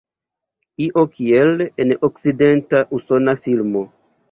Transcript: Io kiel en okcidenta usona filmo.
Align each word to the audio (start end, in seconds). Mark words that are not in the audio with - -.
Io 0.85 1.03
kiel 1.17 1.61
en 1.85 1.95
okcidenta 2.11 2.83
usona 3.01 3.39
filmo. 3.47 3.87